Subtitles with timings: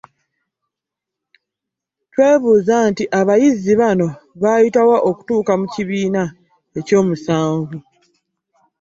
[2.11, 4.07] Twebuuza nti, abayizi bano
[4.41, 6.23] baayita wa okutuuka mu kibiina
[6.79, 7.77] ekyomusanvu